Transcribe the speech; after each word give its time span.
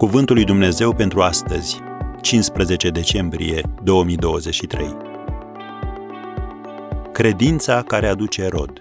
Cuvântul 0.00 0.34
lui 0.34 0.44
Dumnezeu 0.44 0.94
pentru 0.94 1.22
astăzi, 1.22 1.78
15 2.20 2.88
decembrie 2.88 3.62
2023. 3.82 4.96
Credința 7.12 7.82
care 7.82 8.06
aduce 8.06 8.46
rod. 8.46 8.80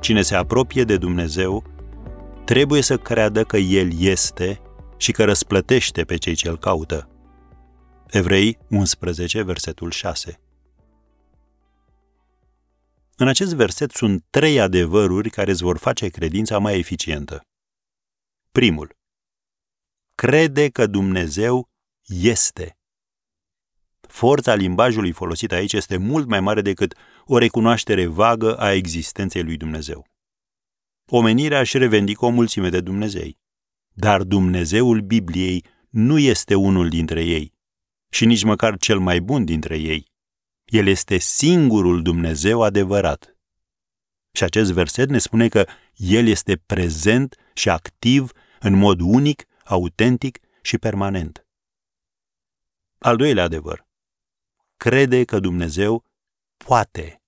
Cine 0.00 0.22
se 0.22 0.34
apropie 0.34 0.84
de 0.84 0.96
Dumnezeu 0.96 1.64
trebuie 2.44 2.82
să 2.82 2.96
creadă 2.96 3.44
că 3.44 3.56
El 3.56 3.90
este 3.98 4.60
și 4.96 5.12
că 5.12 5.24
răsplătește 5.24 6.04
pe 6.04 6.16
cei 6.16 6.34
ce 6.34 6.48
îl 6.48 6.58
caută. 6.58 7.08
Evrei 8.10 8.58
11, 8.70 9.42
versetul 9.42 9.90
6. 9.90 10.40
În 13.16 13.28
acest 13.28 13.54
verset 13.54 13.90
sunt 13.90 14.24
trei 14.30 14.60
adevăruri 14.60 15.30
care 15.30 15.50
îți 15.50 15.62
vor 15.62 15.78
face 15.78 16.08
credința 16.08 16.58
mai 16.58 16.78
eficientă. 16.78 17.44
Primul. 18.52 18.96
Crede 20.14 20.68
că 20.68 20.86
Dumnezeu 20.86 21.70
este. 22.06 22.78
Forța 24.00 24.54
limbajului 24.54 25.12
folosit 25.12 25.52
aici 25.52 25.72
este 25.72 25.96
mult 25.96 26.26
mai 26.26 26.40
mare 26.40 26.60
decât 26.60 26.94
o 27.24 27.38
recunoaștere 27.38 28.06
vagă 28.06 28.56
a 28.58 28.72
existenței 28.72 29.42
lui 29.42 29.56
Dumnezeu. 29.56 30.06
Omenirea 31.06 31.60
își 31.60 31.78
revendică 31.78 32.24
o 32.24 32.28
mulțime 32.28 32.68
de 32.68 32.80
Dumnezei, 32.80 33.38
dar 33.92 34.22
Dumnezeul 34.22 35.00
Bibliei 35.00 35.64
nu 35.88 36.18
este 36.18 36.54
unul 36.54 36.88
dintre 36.88 37.24
ei 37.24 37.54
și 38.12 38.24
nici 38.24 38.42
măcar 38.44 38.76
cel 38.76 38.98
mai 38.98 39.20
bun 39.20 39.44
dintre 39.44 39.78
ei. 39.78 40.10
El 40.64 40.86
este 40.86 41.18
singurul 41.18 42.02
Dumnezeu 42.02 42.62
adevărat. 42.62 43.39
Și 44.40 44.46
acest 44.46 44.72
verset 44.72 45.08
ne 45.08 45.18
spune 45.18 45.48
că 45.48 45.66
El 45.96 46.26
este 46.26 46.56
prezent 46.56 47.36
și 47.54 47.68
activ 47.68 48.32
în 48.60 48.74
mod 48.74 49.00
unic, 49.00 49.44
autentic 49.64 50.38
și 50.62 50.78
permanent. 50.78 51.46
Al 52.98 53.16
doilea 53.16 53.44
adevăr. 53.44 53.86
Crede 54.76 55.24
că 55.24 55.40
Dumnezeu 55.40 56.04
poate. 56.56 57.22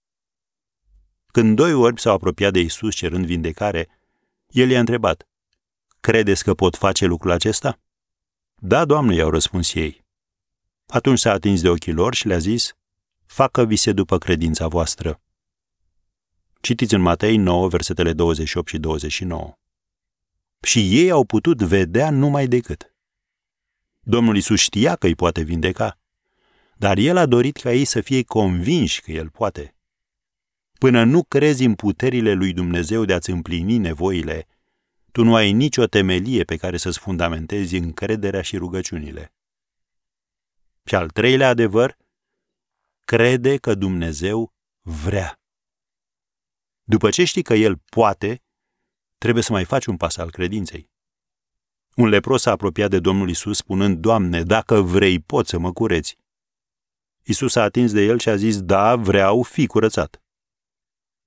Când 1.26 1.56
doi 1.56 1.72
orbi 1.72 2.00
s-au 2.00 2.14
apropiat 2.14 2.52
de 2.52 2.60
Isus 2.60 2.94
cerând 2.94 3.26
vindecare, 3.26 3.88
el 4.46 4.70
i-a 4.70 4.80
întrebat, 4.80 5.28
Credeți 6.00 6.44
că 6.44 6.54
pot 6.54 6.76
face 6.76 7.06
lucrul 7.06 7.30
acesta? 7.30 7.80
Da, 8.54 8.84
Doamne, 8.84 9.14
i-au 9.14 9.30
răspuns 9.30 9.74
ei. 9.74 10.04
Atunci 10.86 11.18
s-a 11.18 11.32
atins 11.32 11.60
de 11.60 11.68
ochii 11.68 11.92
lor 11.92 12.14
și 12.14 12.26
le-a 12.26 12.38
zis, 12.38 12.72
facă 13.26 13.64
vise 13.64 13.92
după 13.92 14.18
credința 14.18 14.68
voastră. 14.68 15.21
Citiți 16.62 16.94
în 16.94 17.00
Matei 17.00 17.36
9, 17.36 17.68
versetele 17.68 18.12
28 18.12 18.68
și 18.68 18.78
29. 18.78 19.58
Și 20.60 20.98
ei 20.98 21.10
au 21.10 21.24
putut 21.24 21.62
vedea 21.62 22.10
numai 22.10 22.46
decât. 22.46 22.94
Domnul 24.00 24.36
Isus 24.36 24.60
știa 24.60 24.96
că 24.96 25.06
îi 25.06 25.14
poate 25.14 25.42
vindeca, 25.42 25.98
dar 26.76 26.98
el 26.98 27.16
a 27.16 27.26
dorit 27.26 27.56
ca 27.56 27.72
ei 27.72 27.84
să 27.84 28.00
fie 28.00 28.22
convinși 28.22 29.00
că 29.00 29.10
el 29.10 29.30
poate. 29.30 29.74
Până 30.78 31.04
nu 31.04 31.24
crezi 31.24 31.64
în 31.64 31.74
puterile 31.74 32.32
lui 32.32 32.52
Dumnezeu 32.52 33.04
de 33.04 33.12
a-ți 33.12 33.30
împlini 33.30 33.76
nevoile, 33.76 34.46
tu 35.12 35.24
nu 35.24 35.34
ai 35.34 35.52
nicio 35.52 35.86
temelie 35.86 36.44
pe 36.44 36.56
care 36.56 36.76
să-ți 36.76 36.98
fundamentezi 36.98 37.76
încrederea 37.76 38.42
și 38.42 38.56
rugăciunile. 38.56 39.34
Și 40.84 40.94
al 40.94 41.10
treilea 41.10 41.48
adevăr, 41.48 41.96
crede 43.04 43.56
că 43.56 43.74
Dumnezeu 43.74 44.52
vrea. 44.80 45.41
După 46.82 47.10
ce 47.10 47.24
știi 47.24 47.42
că 47.42 47.54
El 47.54 47.76
poate, 47.76 48.42
trebuie 49.18 49.42
să 49.42 49.52
mai 49.52 49.64
faci 49.64 49.86
un 49.86 49.96
pas 49.96 50.16
al 50.16 50.30
credinței. 50.30 50.90
Un 51.96 52.08
lepros 52.08 52.42
s-a 52.42 52.50
apropiat 52.50 52.90
de 52.90 53.00
Domnul 53.00 53.28
Isus 53.28 53.56
spunând, 53.56 53.98
Doamne, 53.98 54.42
dacă 54.42 54.80
vrei, 54.80 55.20
poți 55.20 55.50
să 55.50 55.58
mă 55.58 55.72
cureți. 55.72 56.16
Isus 57.22 57.54
a 57.54 57.62
atins 57.62 57.92
de 57.92 58.00
el 58.00 58.18
și 58.18 58.28
a 58.28 58.36
zis, 58.36 58.62
da, 58.62 58.96
vreau, 58.96 59.42
fi 59.42 59.66
curățat. 59.66 60.22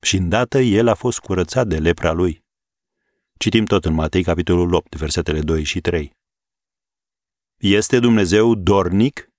Și 0.02 0.16
îndată 0.16 0.60
el 0.60 0.88
a 0.88 0.94
fost 0.94 1.20
curățat 1.20 1.68
de 1.68 1.78
lepra 1.78 2.12
lui. 2.12 2.44
Citim 3.38 3.66
tot 3.66 3.86
în 3.86 3.94
Matei, 3.94 4.24
capitolul 4.24 4.74
8, 4.74 4.96
versetele 4.96 5.42
2 5.42 5.64
și 5.64 5.82
3. 5.82 6.12
Este 7.58 8.00
Dumnezeu 8.00 8.56
dornic? 8.56 9.30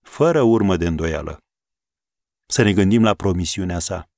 Fără 0.00 0.42
urmă 0.42 0.76
de 0.76 0.86
îndoială. 0.86 1.38
Să 2.46 2.62
ne 2.62 2.72
gândim 2.72 3.02
la 3.02 3.14
promisiunea 3.14 3.78
sa. 3.78 4.08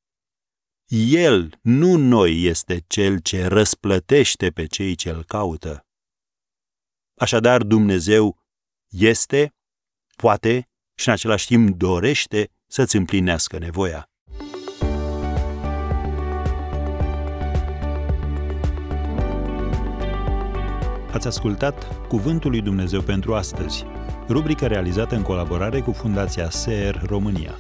El, 0.89 1.59
nu 1.63 1.97
noi, 1.97 2.43
este 2.43 2.85
cel 2.87 3.19
ce 3.19 3.47
răsplătește 3.47 4.51
pe 4.51 4.67
cei 4.67 4.95
ce 4.95 5.11
îl 5.11 5.25
caută. 5.25 5.87
Așadar, 7.15 7.63
Dumnezeu 7.63 8.39
este, 8.89 9.55
poate 10.17 10.69
și 10.95 11.09
în 11.09 11.15
același 11.15 11.47
timp 11.47 11.77
dorește 11.77 12.51
să-ți 12.67 12.97
împlinească 12.97 13.59
nevoia. 13.59 14.11
Ați 21.13 21.27
ascultat 21.27 22.07
Cuvântul 22.09 22.51
lui 22.51 22.63
Dumnezeu 22.63 23.03
pentru 23.03 23.35
astăzi, 23.35 23.85
rubrica 24.29 24.67
realizată 24.67 25.15
în 25.15 25.23
colaborare 25.23 25.81
cu 25.81 25.93
Fundația 25.93 26.51
SER 26.51 27.03
România. 27.07 27.59